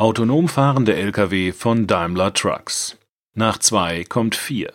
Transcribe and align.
Autonom 0.00 0.48
fahrende 0.48 0.96
Lkw 0.96 1.52
von 1.52 1.86
Daimler 1.86 2.32
Trucks. 2.32 2.96
Nach 3.34 3.58
zwei 3.58 4.02
kommt 4.04 4.34
vier. 4.34 4.72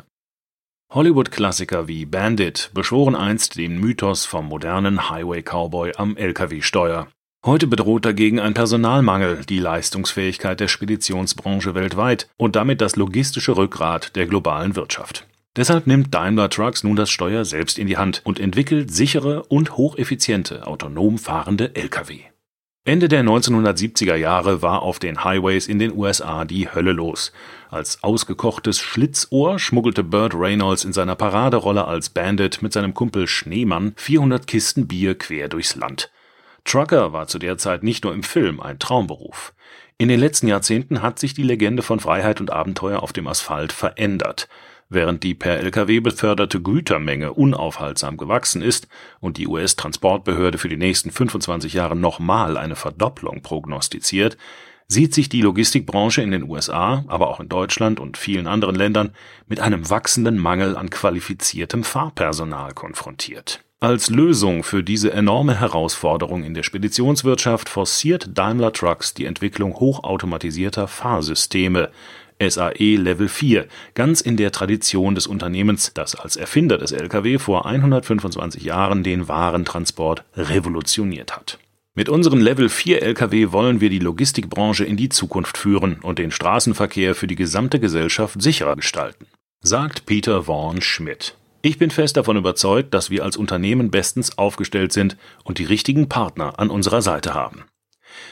Hollywood-Klassiker 0.94 1.88
wie 1.88 2.06
Bandit 2.06 2.70
beschworen 2.76 3.16
einst 3.16 3.58
den 3.58 3.80
Mythos 3.80 4.26
vom 4.28 4.46
modernen 4.46 5.10
Highway-Cowboy 5.10 5.94
am 5.98 6.16
Lkw-Steuer. 6.16 7.08
Heute 7.44 7.66
bedroht 7.66 8.06
dagegen 8.06 8.40
ein 8.40 8.54
Personalmangel 8.54 9.44
die 9.50 9.58
Leistungsfähigkeit 9.58 10.60
der 10.60 10.68
Speditionsbranche 10.68 11.74
weltweit 11.74 12.30
und 12.38 12.56
damit 12.56 12.80
das 12.80 12.96
logistische 12.96 13.58
Rückgrat 13.58 14.16
der 14.16 14.28
globalen 14.28 14.76
Wirtschaft. 14.76 15.26
Deshalb 15.56 15.88
nimmt 15.88 16.14
Daimler 16.14 16.52
Trucks 16.52 16.84
nun 16.84 16.98
das 16.98 17.10
Steuer 17.10 17.46
selbst 17.46 17.80
in 17.80 17.88
die 17.88 17.98
Hand 17.98 18.22
und 18.26 18.40
entwickelt 18.40 18.94
sichere 18.94 19.42
und 19.46 19.76
hocheffiziente 19.76 20.68
autonom 20.68 21.18
fahrende 21.18 21.74
Lkw. 21.74 22.26
Ende 22.88 23.08
der 23.08 23.24
1970er 23.24 24.14
Jahre 24.14 24.62
war 24.62 24.84
auf 24.84 25.00
den 25.00 25.24
Highways 25.24 25.66
in 25.66 25.80
den 25.80 25.98
USA 25.98 26.46
die 26.46 26.72
Hölle 26.72 26.92
los. 26.92 27.32
Als 27.72 28.04
ausgekochtes 28.04 28.80
Schlitzohr 28.80 29.58
schmuggelte 29.58 30.04
Burt 30.04 30.36
Reynolds 30.36 30.86
in 30.86 30.94
seiner 30.94 31.16
Paraderolle 31.16 31.86
als 31.86 32.12
Bandit 32.12 32.62
mit 32.62 32.74
seinem 32.74 32.94
Kumpel 32.94 33.26
Schneemann 33.28 33.94
400 33.96 34.46
Kisten 34.46 34.88
Bier 34.88 35.18
quer 35.18 35.48
durchs 35.48 35.76
Land. 35.76 36.12
Trucker 36.64 37.12
war 37.12 37.26
zu 37.26 37.40
der 37.40 37.58
Zeit 37.58 37.82
nicht 37.82 38.04
nur 38.04 38.14
im 38.14 38.22
Film 38.22 38.60
ein 38.60 38.78
Traumberuf. 38.78 39.54
In 39.98 40.08
den 40.08 40.20
letzten 40.20 40.48
Jahrzehnten 40.48 41.02
hat 41.02 41.18
sich 41.18 41.34
die 41.34 41.42
Legende 41.42 41.82
von 41.82 42.00
Freiheit 42.00 42.40
und 42.40 42.52
Abenteuer 42.52 43.02
auf 43.02 43.14
dem 43.14 43.26
Asphalt 43.26 43.74
verändert. 43.74 44.48
Während 44.90 45.24
die 45.24 45.34
per 45.34 45.60
Lkw 45.60 46.00
beförderte 46.00 46.62
Gütermenge 46.62 47.34
unaufhaltsam 47.34 48.18
gewachsen 48.18 48.62
ist 48.62 48.88
und 49.20 49.38
die 49.38 49.48
US-Transportbehörde 49.48 50.58
für 50.58 50.70
die 50.70 50.78
nächsten 50.78 51.10
25 51.10 51.74
Jahre 51.74 51.96
nochmal 51.96 52.56
eine 52.56 52.76
Verdopplung 52.76 53.42
prognostiziert, 53.42 54.38
sieht 54.88 55.16
sich 55.16 55.30
die 55.30 55.42
Logistikbranche 55.42 56.22
in 56.22 56.30
den 56.30 56.44
USA, 56.44 57.04
aber 57.08 57.30
auch 57.30 57.40
in 57.40 57.50
Deutschland 57.50 58.00
und 58.00 58.18
vielen 58.18 58.46
anderen 58.46 58.76
Ländern 58.76 59.12
mit 59.48 59.60
einem 59.60 59.90
wachsenden 59.90 60.38
Mangel 60.38 60.78
an 60.78 60.92
qualifiziertem 60.92 61.84
Fahrpersonal 61.84 62.74
konfrontiert. 62.74 63.64
Als 63.82 64.10
Lösung 64.10 64.64
für 64.64 64.84
diese 64.84 65.12
enorme 65.12 65.60
Herausforderung 65.60 66.44
in 66.44 66.54
der 66.54 66.64
Speditionswirtschaft 66.64 67.68
forciert 67.68 68.30
Daimler 68.38 68.72
Trucks 68.72 69.14
die 69.14 69.26
Entwicklung 69.26 69.76
hochautomatisierter 69.76 70.88
Fahrsysteme, 70.88 71.92
SAE 72.40 72.98
Level 72.98 73.28
4, 73.28 73.68
ganz 73.94 74.22
in 74.22 74.38
der 74.38 74.52
Tradition 74.52 75.16
des 75.16 75.28
Unternehmens, 75.28 75.92
das 75.94 76.16
als 76.16 76.36
Erfinder 76.36 76.78
des 76.78 76.92
Lkw 76.92 77.38
vor 77.40 77.66
125 77.66 78.64
Jahren 78.64 79.04
den 79.04 79.28
Warentransport 79.28 80.24
revolutioniert 80.36 81.36
hat. 81.36 81.60
Mit 81.94 82.10
unseren 82.10 82.42
Level 82.42 82.68
4 82.68 83.02
Lkw 83.04 83.54
wollen 83.54 83.80
wir 83.80 83.90
die 83.90 84.00
Logistikbranche 84.00 84.84
in 84.84 84.98
die 84.98 85.08
Zukunft 85.08 85.58
führen 85.58 86.00
und 86.02 86.20
den 86.20 86.32
Straßenverkehr 86.32 87.16
für 87.16 87.28
die 87.28 87.38
gesamte 87.38 87.80
Gesellschaft 87.80 88.42
sicherer 88.42 88.76
gestalten, 88.76 89.28
sagt 89.62 90.06
Peter 90.06 90.46
Vaughan 90.46 90.82
Schmidt. 90.82 91.36
Ich 91.62 91.80
bin 91.80 91.90
fest 91.90 92.18
davon 92.18 92.36
überzeugt, 92.36 92.94
dass 92.94 93.10
wir 93.10 93.24
als 93.24 93.38
Unternehmen 93.38 93.92
bestens 93.92 94.38
aufgestellt 94.38 94.92
sind 94.92 95.16
und 95.44 95.58
die 95.58 95.64
richtigen 95.64 96.10
Partner 96.10 96.60
an 96.60 96.70
unserer 96.70 97.02
Seite 97.02 97.34
haben. 97.34 97.64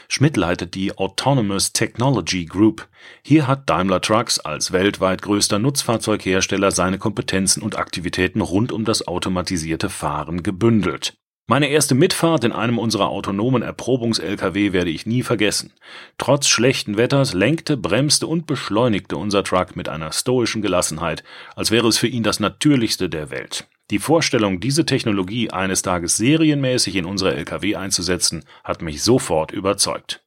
Schmidt 0.08 0.36
leitet 0.36 0.74
die 0.74 0.96
Autonomous 0.96 1.72
Technology 1.72 2.44
Group. 2.44 2.88
Hier 3.22 3.46
hat 3.46 3.68
Daimler 3.68 4.00
Trucks 4.00 4.38
als 4.38 4.72
weltweit 4.72 5.22
größter 5.22 5.58
Nutzfahrzeughersteller 5.58 6.70
seine 6.70 6.98
Kompetenzen 6.98 7.62
und 7.62 7.78
Aktivitäten 7.78 8.40
rund 8.40 8.72
um 8.72 8.84
das 8.84 9.06
automatisierte 9.06 9.90
Fahren 9.90 10.42
gebündelt. 10.42 11.14
Meine 11.46 11.68
erste 11.68 11.94
Mitfahrt 11.94 12.42
in 12.44 12.52
einem 12.52 12.78
unserer 12.78 13.10
autonomen 13.10 13.60
Erprobungs-Lkw 13.60 14.72
werde 14.72 14.88
ich 14.88 15.04
nie 15.04 15.22
vergessen. 15.22 15.74
Trotz 16.16 16.48
schlechten 16.48 16.96
Wetters 16.96 17.34
lenkte, 17.34 17.76
bremste 17.76 18.26
und 18.26 18.46
beschleunigte 18.46 19.18
unser 19.18 19.44
Truck 19.44 19.76
mit 19.76 19.90
einer 19.90 20.10
stoischen 20.10 20.62
Gelassenheit, 20.62 21.22
als 21.54 21.70
wäre 21.70 21.88
es 21.88 21.98
für 21.98 22.06
ihn 22.06 22.22
das 22.22 22.40
Natürlichste 22.40 23.10
der 23.10 23.30
Welt. 23.30 23.68
Die 23.90 23.98
Vorstellung, 23.98 24.60
diese 24.60 24.86
Technologie 24.86 25.50
eines 25.50 25.82
Tages 25.82 26.16
serienmäßig 26.16 26.96
in 26.96 27.04
unsere 27.04 27.34
Lkw 27.34 27.76
einzusetzen, 27.76 28.44
hat 28.62 28.80
mich 28.80 29.02
sofort 29.02 29.52
überzeugt. 29.52 30.24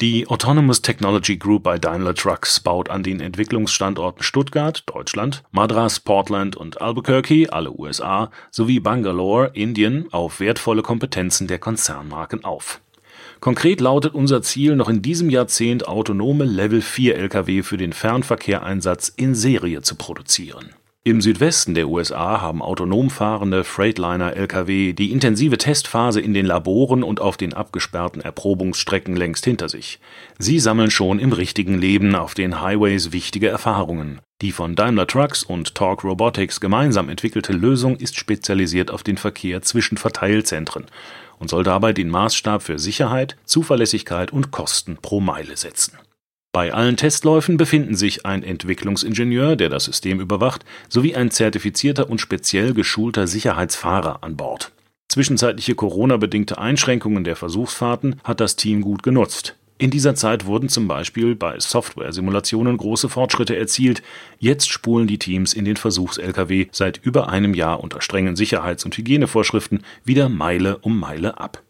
Die 0.00 0.26
Autonomous 0.28 0.80
Technology 0.80 1.36
Group 1.36 1.62
bei 1.62 1.78
Daimler 1.78 2.14
Trucks 2.14 2.58
baut 2.58 2.88
an 2.88 3.02
den 3.02 3.20
Entwicklungsstandorten 3.20 4.22
Stuttgart, 4.22 4.82
Deutschland, 4.86 5.42
Madras, 5.50 6.00
Portland 6.00 6.56
und 6.56 6.80
Albuquerque, 6.80 7.52
alle 7.52 7.70
USA, 7.70 8.30
sowie 8.50 8.80
Bangalore, 8.80 9.50
Indien, 9.52 10.10
auf 10.10 10.40
wertvolle 10.40 10.80
Kompetenzen 10.80 11.48
der 11.48 11.58
Konzernmarken 11.58 12.44
auf. 12.44 12.80
Konkret 13.40 13.80
lautet 13.80 14.14
unser 14.14 14.40
Ziel, 14.40 14.74
noch 14.74 14.88
in 14.88 15.02
diesem 15.02 15.30
Jahrzehnt 15.30 15.86
autonome 15.86 16.44
Level 16.44 16.80
4 16.80 17.16
Lkw 17.16 17.62
für 17.62 17.76
den 17.76 17.92
Fernverkehreinsatz 17.92 19.08
in 19.08 19.34
Serie 19.34 19.82
zu 19.82 19.96
produzieren. 19.96 20.74
Im 21.02 21.22
Südwesten 21.22 21.72
der 21.72 21.88
USA 21.88 22.42
haben 22.42 22.60
autonom 22.60 23.08
fahrende 23.08 23.64
Freightliner-Lkw 23.64 24.92
die 24.92 25.12
intensive 25.12 25.56
Testphase 25.56 26.20
in 26.20 26.34
den 26.34 26.44
Laboren 26.44 27.02
und 27.02 27.22
auf 27.22 27.38
den 27.38 27.54
abgesperrten 27.54 28.20
Erprobungsstrecken 28.20 29.16
längst 29.16 29.46
hinter 29.46 29.70
sich. 29.70 29.98
Sie 30.38 30.58
sammeln 30.58 30.90
schon 30.90 31.18
im 31.18 31.32
richtigen 31.32 31.78
Leben 31.78 32.14
auf 32.14 32.34
den 32.34 32.60
Highways 32.60 33.12
wichtige 33.12 33.48
Erfahrungen. 33.48 34.20
Die 34.42 34.52
von 34.52 34.74
Daimler 34.74 35.06
Trucks 35.06 35.42
und 35.42 35.74
Torque 35.74 36.06
Robotics 36.06 36.60
gemeinsam 36.60 37.08
entwickelte 37.08 37.54
Lösung 37.54 37.96
ist 37.96 38.18
spezialisiert 38.18 38.90
auf 38.90 39.02
den 39.02 39.16
Verkehr 39.16 39.62
zwischen 39.62 39.96
Verteilzentren 39.96 40.84
und 41.38 41.48
soll 41.48 41.64
dabei 41.64 41.94
den 41.94 42.10
Maßstab 42.10 42.62
für 42.62 42.78
Sicherheit, 42.78 43.38
Zuverlässigkeit 43.46 44.34
und 44.34 44.50
Kosten 44.50 44.98
pro 45.00 45.22
Meile 45.22 45.56
setzen 45.56 45.96
bei 46.52 46.74
allen 46.74 46.96
Testläufen 46.96 47.56
befinden 47.56 47.94
sich 47.94 48.26
ein 48.26 48.42
Entwicklungsingenieur, 48.42 49.54
der 49.54 49.68
das 49.68 49.84
System 49.84 50.20
überwacht, 50.20 50.64
sowie 50.88 51.14
ein 51.14 51.30
zertifizierter 51.30 52.10
und 52.10 52.20
speziell 52.20 52.74
geschulter 52.74 53.28
Sicherheitsfahrer 53.28 54.24
an 54.24 54.36
Bord. 54.36 54.72
Zwischenzeitliche 55.08 55.76
Corona-bedingte 55.76 56.58
Einschränkungen 56.58 57.22
der 57.22 57.36
Versuchsfahrten 57.36 58.20
hat 58.24 58.40
das 58.40 58.56
Team 58.56 58.80
gut 58.80 59.04
genutzt. 59.04 59.56
In 59.78 59.90
dieser 59.90 60.14
Zeit 60.14 60.44
wurden 60.44 60.68
zum 60.68 60.88
Beispiel 60.88 61.34
bei 61.34 61.58
Software-Simulationen 61.58 62.76
große 62.76 63.08
Fortschritte 63.08 63.56
erzielt. 63.56 64.02
Jetzt 64.38 64.70
spulen 64.70 65.06
die 65.06 65.18
Teams 65.18 65.54
in 65.54 65.64
den 65.64 65.76
Versuchs-Lkw 65.76 66.66
seit 66.70 66.98
über 66.98 67.28
einem 67.30 67.54
Jahr 67.54 67.80
unter 67.80 68.02
strengen 68.02 68.36
Sicherheits- 68.36 68.84
und 68.84 68.96
Hygienevorschriften 68.96 69.84
wieder 70.04 70.28
Meile 70.28 70.78
um 70.78 70.98
Meile 70.98 71.38
ab. 71.38 71.62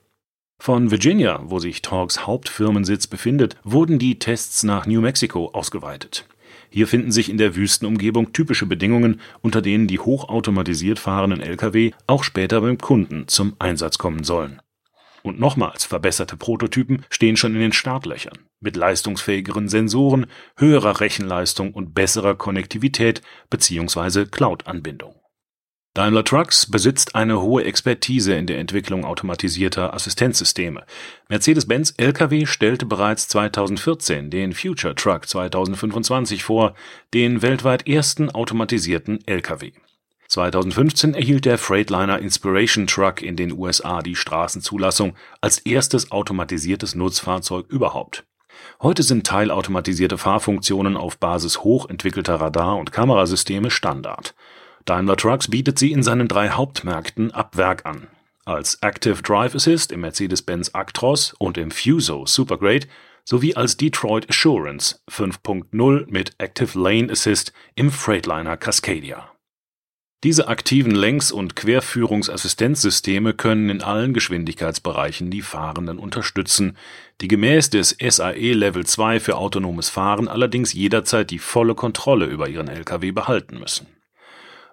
Von 0.62 0.91
Virginia, 0.91 1.41
wo 1.43 1.59
sich 1.59 1.81
Torques 1.81 2.26
Hauptfirmensitz 2.26 3.06
befindet, 3.06 3.56
wurden 3.65 3.98
die 3.98 4.19
Tests 4.19 4.62
nach 4.62 4.84
New 4.84 5.00
Mexico 5.00 5.48
ausgeweitet. 5.54 6.26
Hier 6.69 6.87
finden 6.87 7.12
sich 7.12 7.31
in 7.31 7.38
der 7.38 7.56
Wüstenumgebung 7.56 8.34
typische 8.34 8.66
Bedingungen, 8.66 9.22
unter 9.41 9.62
denen 9.62 9.87
die 9.87 9.98
hochautomatisiert 9.98 10.98
fahrenden 10.98 11.41
Lkw 11.41 11.93
auch 12.06 12.25
später 12.25 12.60
beim 12.60 12.76
Kunden 12.76 13.26
zum 13.26 13.56
Einsatz 13.59 13.97
kommen 13.97 14.22
sollen. 14.22 14.60
Und 15.22 15.41
nochmals 15.41 15.87
verbesserte 15.87 16.37
Prototypen 16.37 17.06
stehen 17.09 17.38
schon 17.38 17.54
in 17.54 17.60
den 17.62 17.72
Startlöchern. 17.72 18.41
Mit 18.60 18.77
leistungsfähigeren 18.77 19.71
Sensoren, 19.71 20.27
höherer 20.59 21.00
Rechenleistung 21.00 21.72
und 21.72 21.94
besserer 21.94 22.34
Konnektivität 22.34 23.22
bzw. 23.48 24.27
Cloud-Anbindung. 24.27 25.20
Daimler 25.93 26.23
Trucks 26.23 26.71
besitzt 26.71 27.17
eine 27.17 27.43
hohe 27.43 27.65
Expertise 27.65 28.33
in 28.34 28.47
der 28.47 28.61
Entwicklung 28.61 29.05
automatisierter 29.05 29.93
Assistenzsysteme. 29.93 30.84
Mercedes-Benz 31.28 31.95
Lkw 31.97 32.47
stellte 32.47 32.87
bereits 32.87 33.27
2014 33.27 34.31
den 34.31 34.53
Future 34.53 34.95
Truck 34.95 35.28
2025 35.28 36.45
vor, 36.45 36.75
den 37.12 37.43
weltweit 37.43 37.89
ersten 37.89 38.31
automatisierten 38.31 39.27
Lkw. 39.27 39.73
2015 40.28 41.15
erhielt 41.15 41.45
der 41.45 41.59
Freightliner 41.59 42.21
Inspiration 42.21 42.87
Truck 42.87 43.21
in 43.21 43.34
den 43.34 43.51
USA 43.51 44.01
die 44.01 44.15
Straßenzulassung 44.15 45.16
als 45.41 45.59
erstes 45.59 46.13
automatisiertes 46.13 46.95
Nutzfahrzeug 46.95 47.66
überhaupt. 47.69 48.25
Heute 48.81 49.03
sind 49.03 49.27
teilautomatisierte 49.27 50.19
Fahrfunktionen 50.19 50.97
auf 50.97 51.19
Basis 51.19 51.65
hochentwickelter 51.65 52.37
Radar- 52.37 52.77
und 52.77 52.92
Kamerasysteme 52.92 53.72
Standard. 53.72 54.37
Daimler 54.91 55.16
Trucks 55.16 55.47
bietet 55.47 55.78
sie 55.78 55.92
in 55.92 56.03
seinen 56.03 56.27
drei 56.27 56.48
Hauptmärkten 56.48 57.31
ab 57.31 57.57
Werk 57.57 57.87
an. 57.87 58.09
Als 58.45 58.75
Active 58.83 59.22
Drive 59.22 59.54
Assist 59.54 59.92
im 59.92 60.01
Mercedes-Benz 60.01 60.71
Actros 60.75 61.33
und 61.39 61.57
im 61.59 61.71
Fuso 61.71 62.27
Supergrade 62.27 62.89
sowie 63.25 63.54
als 63.54 63.77
Detroit 63.77 64.28
Assurance 64.28 65.01
5.0 65.09 66.07
mit 66.09 66.33
Active 66.39 66.77
Lane 66.77 67.13
Assist 67.13 67.53
im 67.77 67.92
Freightliner 67.92 68.57
Cascadia. 68.57 69.31
Diese 70.25 70.48
aktiven 70.48 70.97
Längs- 70.97 71.31
und 71.31 71.54
Querführungsassistenzsysteme 71.54 73.33
können 73.33 73.71
in 73.71 73.83
allen 73.83 74.13
Geschwindigkeitsbereichen 74.13 75.31
die 75.31 75.42
Fahrenden 75.42 76.01
unterstützen, 76.01 76.77
die 77.21 77.28
gemäß 77.28 77.71
des 77.71 77.97
SAE 78.01 78.54
Level 78.54 78.84
2 78.84 79.21
für 79.21 79.37
autonomes 79.37 79.89
Fahren 79.89 80.27
allerdings 80.27 80.72
jederzeit 80.72 81.31
die 81.31 81.39
volle 81.39 81.77
Kontrolle 81.77 82.27
über 82.27 82.48
ihren 82.48 82.66
Lkw 82.66 83.13
behalten 83.13 83.60
müssen 83.60 83.87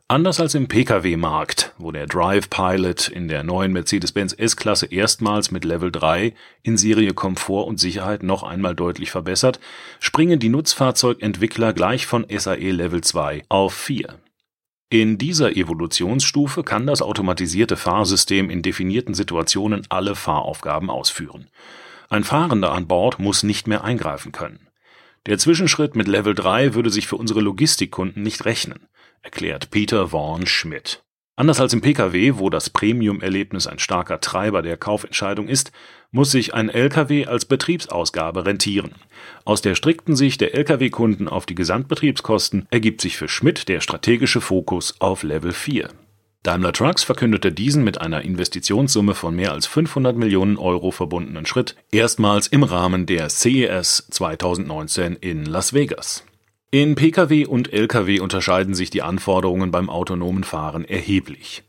Anders 0.09 0.39
als 0.39 0.55
im 0.55 0.69
Pkw-Markt, 0.69 1.73
wo 1.77 1.91
der 1.91 2.07
Drive 2.07 2.49
Pilot 2.49 3.09
in 3.09 3.27
der 3.27 3.43
neuen 3.43 3.73
Mercedes-Benz 3.73 4.33
S-Klasse 4.37 4.85
erstmals 4.85 5.51
mit 5.51 5.65
Level 5.65 5.91
3 5.91 6.33
in 6.63 6.77
Serie 6.77 7.13
Komfort 7.13 7.67
und 7.67 7.77
Sicherheit 7.77 8.23
noch 8.23 8.43
einmal 8.43 8.73
deutlich 8.73 9.11
verbessert, 9.11 9.59
springen 9.99 10.39
die 10.39 10.47
Nutzfahrzeugentwickler 10.47 11.73
gleich 11.73 12.05
von 12.05 12.25
SAE 12.29 12.71
Level 12.71 13.01
2 13.01 13.43
auf 13.49 13.73
4. 13.73 14.17
In 14.89 15.17
dieser 15.17 15.57
Evolutionsstufe 15.57 16.63
kann 16.63 16.87
das 16.87 17.01
automatisierte 17.01 17.75
Fahrsystem 17.75 18.49
in 18.49 18.61
definierten 18.61 19.13
Situationen 19.13 19.85
alle 19.89 20.15
Fahraufgaben 20.15 20.89
ausführen. 20.89 21.49
Ein 22.07 22.23
Fahrender 22.23 22.71
an 22.71 22.87
Bord 22.87 23.19
muss 23.19 23.43
nicht 23.43 23.67
mehr 23.67 23.83
eingreifen 23.83 24.31
können. 24.31 24.69
Der 25.25 25.37
Zwischenschritt 25.37 25.97
mit 25.97 26.07
Level 26.07 26.33
3 26.33 26.75
würde 26.75 26.91
sich 26.91 27.07
für 27.07 27.17
unsere 27.17 27.41
Logistikkunden 27.41 28.23
nicht 28.23 28.45
rechnen 28.45 28.87
erklärt 29.21 29.71
Peter 29.71 30.11
Vaughan 30.11 30.45
Schmidt. 30.45 31.03
Anders 31.35 31.59
als 31.59 31.71
im 31.73 31.81
Pkw, 31.81 32.33
wo 32.37 32.49
das 32.49 32.71
Premium-Erlebnis 32.71 33.67
ein 33.67 33.77
starker 33.77 34.19
Treiber 34.19 34.63
der 34.63 34.75
Kaufentscheidung 34.75 35.47
ist, 35.47 35.71
muss 36.09 36.31
sich 36.31 36.55
ein 36.55 36.69
Lkw 36.69 37.27
als 37.27 37.45
Betriebsausgabe 37.45 38.47
rentieren. 38.47 38.95
Aus 39.45 39.61
der 39.61 39.75
strikten 39.75 40.15
Sicht 40.15 40.41
der 40.41 40.55
Lkw-Kunden 40.55 41.27
auf 41.27 41.45
die 41.45 41.53
Gesamtbetriebskosten 41.53 42.65
ergibt 42.71 43.01
sich 43.01 43.17
für 43.17 43.27
Schmidt 43.27 43.67
der 43.67 43.81
strategische 43.81 44.41
Fokus 44.41 44.95
auf 44.99 45.21
Level 45.21 45.51
4. 45.51 45.89
Daimler 46.41 46.73
Trucks 46.73 47.03
verkündete 47.03 47.51
diesen 47.51 47.83
mit 47.83 47.99
einer 47.99 48.21
Investitionssumme 48.21 49.13
von 49.13 49.35
mehr 49.35 49.51
als 49.51 49.67
500 49.67 50.15
Millionen 50.15 50.57
Euro 50.57 50.91
verbundenen 50.91 51.45
Schritt 51.45 51.75
erstmals 51.91 52.47
im 52.47 52.63
Rahmen 52.63 53.05
der 53.05 53.29
CES 53.29 54.07
2019 54.09 55.17
in 55.17 55.45
Las 55.45 55.73
Vegas. 55.73 56.23
In 56.79 56.93
Pkw 56.93 57.47
und 57.47 57.73
Lkw 57.73 58.19
unterscheiden 58.19 58.75
sich 58.75 58.91
die 58.91 59.01
Anforderungen 59.01 59.71
beim 59.71 59.89
autonomen 59.89 60.43
Fahren 60.43 60.85
erheblich. 60.85 61.63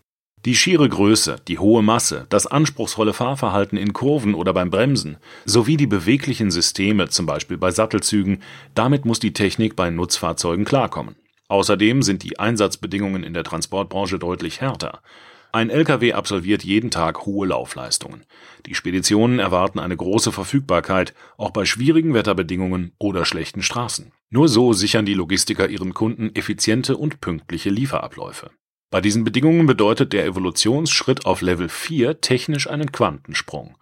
Die 0.44 0.54
schiere 0.54 0.86
Größe, 0.86 1.36
die 1.48 1.58
hohe 1.58 1.82
Masse, 1.82 2.26
das 2.28 2.46
anspruchsvolle 2.46 3.14
Fahrverhalten 3.14 3.78
in 3.78 3.94
Kurven 3.94 4.34
oder 4.34 4.52
beim 4.52 4.68
Bremsen 4.68 5.16
sowie 5.46 5.78
die 5.78 5.86
beweglichen 5.86 6.50
Systeme, 6.50 7.08
zum 7.08 7.24
Beispiel 7.24 7.56
bei 7.56 7.70
Sattelzügen, 7.70 8.42
damit 8.74 9.06
muss 9.06 9.18
die 9.18 9.32
Technik 9.32 9.76
bei 9.76 9.88
Nutzfahrzeugen 9.88 10.66
klarkommen. 10.66 11.16
Außerdem 11.48 12.02
sind 12.02 12.22
die 12.22 12.38
Einsatzbedingungen 12.38 13.22
in 13.24 13.32
der 13.32 13.44
Transportbranche 13.44 14.18
deutlich 14.18 14.60
härter. 14.60 15.00
Ein 15.50 15.70
Lkw 15.70 16.12
absolviert 16.12 16.62
jeden 16.62 16.90
Tag 16.90 17.24
hohe 17.24 17.46
Laufleistungen. 17.46 18.24
Die 18.66 18.74
Speditionen 18.74 19.38
erwarten 19.38 19.78
eine 19.78 19.96
große 19.96 20.30
Verfügbarkeit, 20.30 21.14
auch 21.38 21.50
bei 21.50 21.64
schwierigen 21.64 22.12
Wetterbedingungen 22.12 22.92
oder 22.98 23.24
schlechten 23.24 23.62
Straßen. 23.62 24.12
Nur 24.28 24.48
so 24.48 24.74
sichern 24.74 25.06
die 25.06 25.14
Logistiker 25.14 25.68
ihren 25.68 25.94
Kunden 25.94 26.34
effiziente 26.34 26.98
und 26.98 27.22
pünktliche 27.22 27.70
Lieferabläufe. 27.70 28.50
Bei 28.90 29.00
diesen 29.00 29.24
Bedingungen 29.24 29.66
bedeutet 29.66 30.12
der 30.12 30.26
Evolutionsschritt 30.26 31.24
auf 31.24 31.40
Level 31.40 31.68
4 31.68 32.20
technisch 32.20 32.68
einen 32.68 32.92
Quantensprung. 32.92 33.76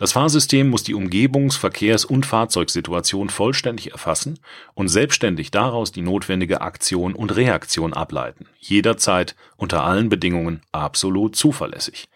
Das 0.00 0.12
Fahrsystem 0.12 0.70
muss 0.70 0.82
die 0.82 0.94
Umgebungs-, 0.94 1.58
Verkehrs- 1.58 2.06
und 2.06 2.24
Fahrzeugsituation 2.24 3.28
vollständig 3.28 3.92
erfassen 3.92 4.38
und 4.72 4.88
selbstständig 4.88 5.50
daraus 5.50 5.92
die 5.92 6.00
notwendige 6.00 6.62
Aktion 6.62 7.14
und 7.14 7.36
Reaktion 7.36 7.92
ableiten, 7.92 8.46
jederzeit 8.58 9.36
unter 9.58 9.84
allen 9.84 10.08
Bedingungen 10.08 10.62
absolut 10.72 11.36
zuverlässig. 11.36 12.08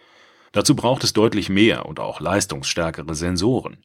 Dazu 0.53 0.75
braucht 0.75 1.05
es 1.05 1.13
deutlich 1.13 1.51
mehr 1.51 1.85
und 1.85 2.01
auch 2.01 2.21
leistungsstärkere 2.21 3.15
Sensoren. 3.15 3.77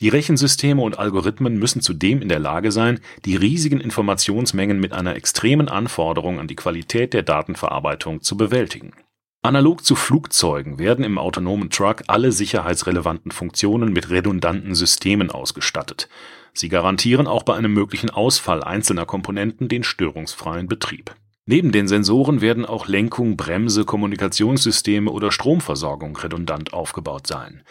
Die 0.00 0.08
Rechensysteme 0.08 0.82
und 0.82 0.98
Algorithmen 0.98 1.56
müssen 1.56 1.80
zudem 1.80 2.22
in 2.22 2.28
der 2.28 2.40
Lage 2.40 2.72
sein, 2.72 2.98
die 3.24 3.36
riesigen 3.36 3.80
Informationsmengen 3.80 4.80
mit 4.80 4.92
einer 4.92 5.14
extremen 5.14 5.68
Anforderung 5.68 6.40
an 6.40 6.48
die 6.48 6.56
Qualität 6.56 7.14
der 7.14 7.22
Datenverarbeitung 7.22 8.20
zu 8.20 8.36
bewältigen 8.36 8.94
Analog 9.44 9.84
zu 9.84 9.94
Flugzeugen 9.94 10.78
werden 10.78 11.04
im 11.04 11.18
autonomen 11.18 11.68
Truck 11.68 12.02
alle 12.06 12.32
sicherheitsrelevanten 12.32 13.30
Funktionen 13.30 13.92
mit 13.92 14.08
redundanten 14.08 14.74
Systemen 14.74 15.30
ausgestattet. 15.30 16.08
Sie 16.54 16.70
garantieren 16.70 17.26
auch 17.26 17.42
bei 17.42 17.54
einem 17.54 17.74
möglichen 17.74 18.08
Ausfall 18.08 18.64
einzelner 18.64 19.04
Komponenten 19.04 19.68
den 19.68 19.84
störungsfreien 19.84 20.66
Betrieb. 20.66 21.14
Neben 21.44 21.72
den 21.72 21.88
Sensoren 21.88 22.40
werden 22.40 22.64
auch 22.64 22.88
Lenkung, 22.88 23.36
Bremse, 23.36 23.84
Kommunikationssysteme 23.84 25.10
oder 25.10 25.30
Stromversorgung 25.30 26.16
redundant 26.16 26.72
aufgebaut 26.72 27.26
sein. 27.26 27.64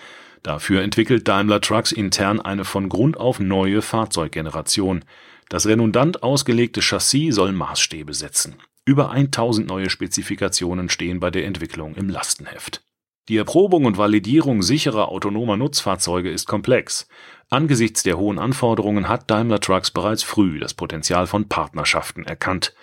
Dafür 0.43 0.83
entwickelt 0.83 1.27
Daimler 1.27 1.59
Trucks 1.59 1.91
intern 1.91 2.39
eine 2.39 2.65
von 2.65 2.87
Grund 2.87 3.17
auf 3.17 3.39
neue 3.39 3.81
Fahrzeuggeneration. 3.81 5.03
Das 5.49 5.65
redundant 5.65 6.21
ausgelegte 6.21 6.81
Chassis 6.81 7.33
soll 7.33 7.51
Maßstäbe 7.51 8.13
setzen 8.13 8.57
über 8.85 9.11
1000 9.11 9.67
neue 9.67 9.89
Spezifikationen 9.89 10.89
stehen 10.89 11.19
bei 11.19 11.31
der 11.31 11.45
Entwicklung 11.45 11.95
im 11.95 12.09
Lastenheft. 12.09 12.83
Die 13.29 13.37
Erprobung 13.37 13.85
und 13.85 13.97
Validierung 13.97 14.61
sicherer 14.63 15.07
autonomer 15.07 15.55
Nutzfahrzeuge 15.55 16.29
ist 16.29 16.45
komplex. 16.45 17.07
Angesichts 17.49 18.03
der 18.03 18.17
hohen 18.17 18.37
Anforderungen 18.39 19.07
hat 19.07 19.31
Daimler 19.31 19.61
Trucks 19.61 19.91
bereits 19.91 20.23
früh 20.23 20.59
das 20.59 20.73
Potenzial 20.73 21.27
von 21.27 21.47
Partnerschaften 21.47 22.25
erkannt. 22.25 22.73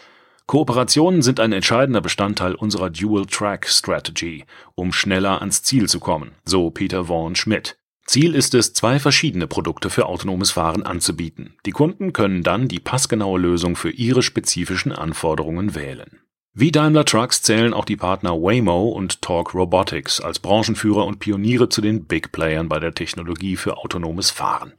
Kooperationen 0.47 1.23
sind 1.23 1.41
ein 1.41 1.53
entscheidender 1.53 2.01
Bestandteil 2.01 2.55
unserer 2.55 2.91
Dual-Track-Strategy, 2.91 4.47
um 4.75 4.93
schneller 4.93 5.41
ans 5.41 5.63
Ziel 5.63 5.89
zu 5.89 6.01
kommen, 6.01 6.33
so 6.45 6.71
Peter 6.71 7.09
Vaughan 7.09 7.37
Schmidt. 7.37 7.80
Ziel 8.11 8.35
ist 8.35 8.55
es, 8.55 8.73
zwei 8.73 8.99
verschiedene 8.99 9.47
Produkte 9.47 9.89
für 9.89 10.07
autonomes 10.07 10.51
Fahren 10.51 10.83
anzubieten. 10.83 11.55
Die 11.65 11.71
Kunden 11.71 12.13
können 12.13 12.43
dann 12.43 12.67
die 12.67 12.81
passgenaue 12.81 13.39
Lösung 13.39 13.77
für 13.77 13.91
ihre 13.91 14.23
spezifischen 14.23 14.91
Anforderungen 14.91 15.77
wählen. 15.77 16.19
Wie 16.53 16.73
Daimler 16.73 17.05
Trucks 17.05 17.41
zählen 17.41 17.73
auch 17.73 17.85
die 17.85 17.95
Partner 17.95 18.33
Waymo 18.33 18.89
und 18.89 19.23
Torque 19.23 19.55
Robotics 19.55 20.21
als 20.21 20.41
Branchenführer 20.41 21.07
und 21.07 21.21
Pioniere 21.21 21.69
zu 21.69 21.81
den 21.81 22.07
Big 22.07 22.33
Playern 22.33 22.69
bei 22.69 22.81
der 22.81 22.95
Technologie 22.95 23.55
für 23.55 23.77
autonomes 23.77 24.33
Fahren. 24.33 24.73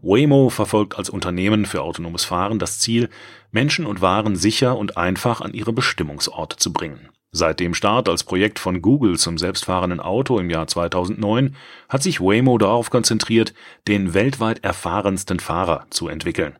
Waymo 0.00 0.48
verfolgt 0.48 0.96
als 0.96 1.10
Unternehmen 1.10 1.66
für 1.66 1.82
autonomes 1.82 2.24
Fahren 2.24 2.58
das 2.58 2.78
Ziel, 2.78 3.10
Menschen 3.50 3.84
und 3.84 4.00
Waren 4.00 4.34
sicher 4.34 4.78
und 4.78 4.96
einfach 4.96 5.42
an 5.42 5.52
ihre 5.52 5.74
Bestimmungsorte 5.74 6.56
zu 6.56 6.72
bringen. 6.72 7.10
Seit 7.38 7.60
dem 7.60 7.74
Start 7.74 8.08
als 8.08 8.24
Projekt 8.24 8.58
von 8.58 8.80
Google 8.80 9.18
zum 9.18 9.36
selbstfahrenden 9.36 10.00
Auto 10.00 10.38
im 10.38 10.48
Jahr 10.48 10.68
2009 10.68 11.54
hat 11.86 12.02
sich 12.02 12.18
Waymo 12.18 12.56
darauf 12.56 12.88
konzentriert, 12.88 13.52
den 13.88 14.14
weltweit 14.14 14.64
erfahrensten 14.64 15.38
Fahrer 15.38 15.86
zu 15.90 16.08
entwickeln. 16.08 16.56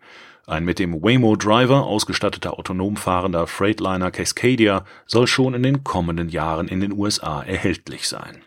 Ein 0.46 0.66
mit 0.66 0.78
dem 0.78 1.02
Waymo 1.02 1.34
Driver 1.36 1.86
ausgestatteter 1.86 2.58
autonom 2.58 2.96
fahrender 2.96 3.46
Freightliner 3.46 4.10
Cascadia 4.10 4.84
soll 5.06 5.26
schon 5.26 5.54
in 5.54 5.62
den 5.62 5.82
kommenden 5.82 6.28
Jahren 6.28 6.68
in 6.68 6.80
den 6.80 6.92
USA 6.92 7.42
erhältlich 7.42 8.06
sein 8.06 8.42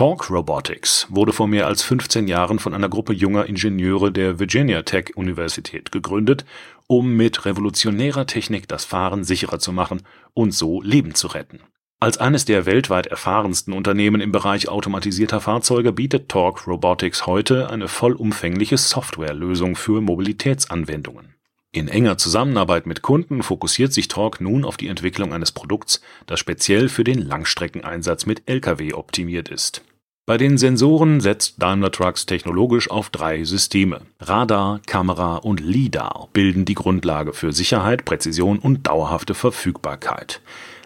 Talk 0.00 0.30
Robotics 0.30 1.08
wurde 1.10 1.34
vor 1.34 1.46
mehr 1.46 1.66
als 1.66 1.82
15 1.82 2.26
Jahren 2.26 2.58
von 2.58 2.72
einer 2.72 2.88
Gruppe 2.88 3.12
junger 3.12 3.44
Ingenieure 3.44 4.10
der 4.10 4.38
Virginia 4.38 4.80
Tech 4.80 5.14
Universität 5.14 5.92
gegründet, 5.92 6.46
um 6.90 7.14
mit 7.14 7.44
revolutionärer 7.44 8.26
Technik 8.26 8.66
das 8.66 8.84
Fahren 8.84 9.22
sicherer 9.22 9.60
zu 9.60 9.70
machen 9.70 10.02
und 10.34 10.52
so 10.52 10.82
Leben 10.82 11.14
zu 11.14 11.28
retten. 11.28 11.60
Als 12.00 12.18
eines 12.18 12.46
der 12.46 12.66
weltweit 12.66 13.06
erfahrensten 13.06 13.72
Unternehmen 13.72 14.20
im 14.20 14.32
Bereich 14.32 14.68
automatisierter 14.68 15.40
Fahrzeuge 15.40 15.92
bietet 15.92 16.28
Talk 16.28 16.66
Robotics 16.66 17.26
heute 17.26 17.70
eine 17.70 17.86
vollumfängliche 17.86 18.76
Softwarelösung 18.76 19.76
für 19.76 20.00
Mobilitätsanwendungen. 20.00 21.36
In 21.70 21.86
enger 21.86 22.18
Zusammenarbeit 22.18 22.86
mit 22.86 23.02
Kunden 23.02 23.44
fokussiert 23.44 23.92
sich 23.92 24.08
Torque 24.08 24.42
nun 24.42 24.64
auf 24.64 24.76
die 24.76 24.88
Entwicklung 24.88 25.32
eines 25.32 25.52
Produkts, 25.52 26.00
das 26.26 26.40
speziell 26.40 26.88
für 26.88 27.04
den 27.04 27.20
Langstreckeneinsatz 27.20 28.26
mit 28.26 28.48
Lkw 28.48 28.94
optimiert 28.94 29.48
ist 29.48 29.84
bei 30.30 30.38
den 30.38 30.58
Sensoren 30.58 31.20
setzt 31.20 31.60
Daimler 31.60 31.90
Trucks 31.90 32.24
technologisch 32.24 32.88
auf 32.88 33.10
drei 33.10 33.42
Systeme. 33.42 34.02
Radar, 34.20 34.80
Kamera 34.86 35.38
und 35.38 35.58
LiDAR 35.58 36.28
bilden 36.32 36.64
die 36.64 36.76
Grundlage 36.76 37.32
für 37.32 37.52
Sicherheit, 37.52 38.04
Präzision 38.04 38.60
und 38.60 38.86
dauerhafte 38.86 39.34
Verfügbarkeit. 39.34 40.40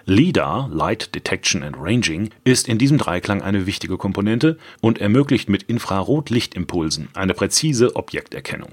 LiDAR, 0.07 0.71
Light 0.73 1.15
Detection 1.15 1.63
and 1.63 1.77
Ranging, 1.79 2.31
ist 2.45 2.69
in 2.69 2.79
diesem 2.79 2.97
Dreiklang 2.97 3.43
eine 3.43 3.67
wichtige 3.67 3.99
Komponente 3.99 4.57
und 4.81 4.99
ermöglicht 4.99 5.51
mit 5.51 5.65
Infrarotlichtimpulsen 5.65 7.09
eine 7.13 7.35
präzise 7.35 7.97
Objekterkennung 7.97 8.71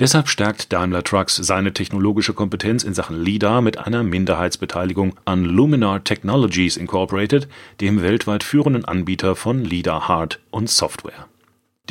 Deshalb 0.00 0.28
stärkt 0.28 0.72
Daimler 0.72 1.04
Trucks 1.04 1.36
seine 1.36 1.74
technologische 1.74 2.32
Kompetenz 2.32 2.84
in 2.84 2.94
Sachen 2.94 3.22
LiDAR 3.22 3.60
mit 3.60 3.76
einer 3.76 4.02
Minderheitsbeteiligung 4.02 5.14
an 5.26 5.44
Luminar 5.44 6.02
Technologies 6.04 6.78
Incorporated, 6.78 7.48
dem 7.82 8.00
weltweit 8.00 8.42
führenden 8.42 8.86
Anbieter 8.86 9.36
von 9.36 9.62
LiDAR 9.62 10.08
Hard 10.08 10.40
und 10.50 10.70
Software. 10.70 11.28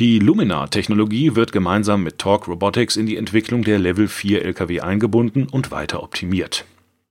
Die 0.00 0.18
Luminar-Technologie 0.18 1.36
wird 1.36 1.52
gemeinsam 1.52 2.02
mit 2.02 2.18
Torque 2.18 2.48
Robotics 2.48 2.96
in 2.96 3.06
die 3.06 3.16
Entwicklung 3.16 3.62
der 3.62 3.78
Level 3.78 4.08
4 4.08 4.44
Lkw 4.44 4.80
eingebunden 4.80 5.46
und 5.46 5.70
weiter 5.70 6.02
optimiert. 6.02 6.64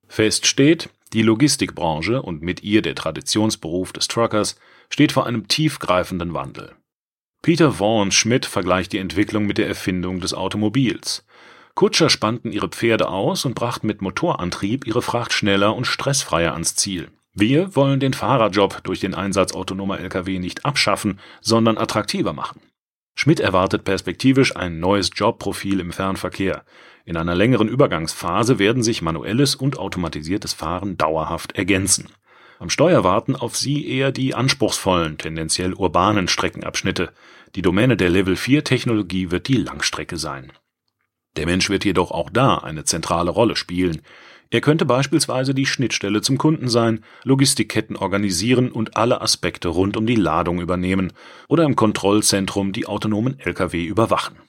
Fest 0.09 0.47
steht, 0.47 0.89
die 1.13 1.21
Logistikbranche 1.21 2.21
und 2.21 2.41
mit 2.41 2.61
ihr 2.63 2.81
der 2.81 2.95
Traditionsberuf 2.95 3.93
des 3.93 4.09
Truckers 4.09 4.57
steht 4.89 5.13
vor 5.13 5.27
einem 5.27 5.47
tiefgreifenden 5.47 6.33
Wandel. 6.33 6.73
Peter 7.41 7.79
Vaughan 7.79 8.11
Schmidt 8.11 8.45
vergleicht 8.45 8.91
die 8.91 8.97
Entwicklung 8.97 9.45
mit 9.45 9.57
der 9.57 9.67
Erfindung 9.67 10.19
des 10.19 10.33
Automobils. 10.33 11.25
Kutscher 11.73 12.09
spannten 12.09 12.51
ihre 12.51 12.67
Pferde 12.67 13.07
aus 13.07 13.45
und 13.45 13.55
brachten 13.55 13.87
mit 13.87 14.01
Motorantrieb 14.01 14.85
ihre 14.85 15.01
Fracht 15.01 15.31
schneller 15.31 15.73
und 15.73 15.87
stressfreier 15.87 16.51
ans 16.51 16.75
Ziel. 16.75 17.09
Wir 17.33 17.73
wollen 17.77 18.01
den 18.01 18.13
Fahrerjob 18.13 18.83
durch 18.83 18.99
den 18.99 19.13
Einsatz 19.13 19.53
autonomer 19.53 20.01
Lkw 20.01 20.39
nicht 20.39 20.65
abschaffen, 20.65 21.19
sondern 21.39 21.77
attraktiver 21.77 22.33
machen. 22.33 22.59
Schmidt 23.15 23.39
erwartet 23.39 23.85
perspektivisch 23.85 24.57
ein 24.57 24.79
neues 24.79 25.11
Jobprofil 25.13 25.79
im 25.79 25.93
Fernverkehr. 25.93 26.65
In 27.05 27.15
einer 27.15 27.35
längeren 27.35 27.69
Übergangsphase 27.69 28.59
werden 28.59 28.83
sich 28.83 29.01
manuelles 29.01 29.55
und 29.55 29.79
automatisiertes 29.79 30.53
Fahren 30.53 30.97
dauerhaft 30.97 31.53
ergänzen. 31.53 32.09
Am 32.59 32.69
Steuer 32.69 33.05
warten 33.05 33.37
auf 33.37 33.55
sie 33.55 33.87
eher 33.87 34.11
die 34.11 34.35
anspruchsvollen, 34.35 35.17
tendenziell 35.17 35.73
urbanen 35.73 36.27
Streckenabschnitte. 36.27 37.13
Die 37.55 37.61
Domäne 37.61 37.95
der 37.95 38.09
Level-4-Technologie 38.09 39.31
wird 39.31 39.47
die 39.47 39.55
Langstrecke 39.55 40.17
sein. 40.17 40.51
Der 41.37 41.45
Mensch 41.45 41.69
wird 41.69 41.85
jedoch 41.85 42.11
auch 42.11 42.29
da 42.29 42.57
eine 42.57 42.83
zentrale 42.83 43.31
Rolle 43.31 43.55
spielen. 43.55 44.01
Er 44.49 44.59
könnte 44.59 44.83
beispielsweise 44.83 45.53
die 45.53 45.65
Schnittstelle 45.65 46.21
zum 46.21 46.37
Kunden 46.37 46.67
sein, 46.67 47.05
Logistikketten 47.23 47.95
organisieren 47.95 48.73
und 48.73 48.97
alle 48.97 49.21
Aspekte 49.21 49.69
rund 49.69 49.95
um 49.95 50.05
die 50.05 50.15
Ladung 50.15 50.59
übernehmen 50.59 51.13
oder 51.47 51.63
im 51.63 51.77
Kontrollzentrum 51.77 52.73
die 52.73 52.87
autonomen 52.87 53.39
Lkw 53.39 53.85
überwachen. 53.85 54.48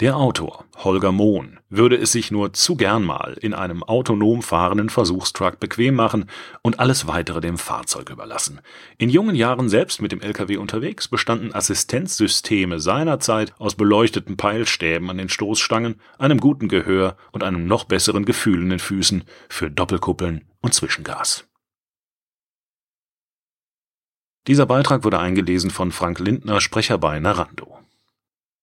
Der 0.00 0.16
Autor, 0.16 0.64
Holger 0.78 1.12
Mohn, 1.12 1.60
würde 1.68 1.96
es 1.96 2.10
sich 2.10 2.32
nur 2.32 2.52
zu 2.52 2.74
gern 2.74 3.04
mal 3.04 3.38
in 3.40 3.54
einem 3.54 3.84
autonom 3.84 4.42
fahrenden 4.42 4.88
Versuchstruck 4.88 5.60
bequem 5.60 5.94
machen 5.94 6.28
und 6.62 6.80
alles 6.80 7.06
weitere 7.06 7.40
dem 7.40 7.58
Fahrzeug 7.58 8.10
überlassen. 8.10 8.60
In 8.98 9.08
jungen 9.08 9.36
Jahren 9.36 9.68
selbst 9.68 10.02
mit 10.02 10.10
dem 10.10 10.20
LKW 10.20 10.56
unterwegs 10.56 11.06
bestanden 11.06 11.54
Assistenzsysteme 11.54 12.80
seinerzeit 12.80 13.54
aus 13.60 13.76
beleuchteten 13.76 14.36
Peilstäben 14.36 15.08
an 15.10 15.18
den 15.18 15.28
Stoßstangen, 15.28 16.00
einem 16.18 16.40
guten 16.40 16.66
Gehör 16.66 17.16
und 17.30 17.44
einem 17.44 17.68
noch 17.68 17.84
besseren 17.84 18.24
Gefühl 18.24 18.62
in 18.62 18.70
den 18.70 18.80
Füßen 18.80 19.22
für 19.48 19.70
Doppelkuppeln 19.70 20.44
und 20.60 20.74
Zwischengas. 20.74 21.46
Dieser 24.48 24.66
Beitrag 24.66 25.04
wurde 25.04 25.20
eingelesen 25.20 25.70
von 25.70 25.92
Frank 25.92 26.18
Lindner, 26.18 26.60
Sprecher 26.60 26.98
bei 26.98 27.20
Narando. 27.20 27.78